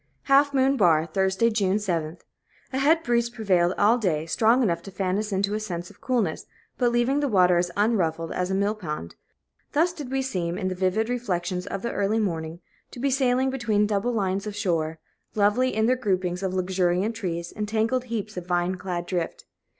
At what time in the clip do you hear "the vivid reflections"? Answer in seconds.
10.69-11.67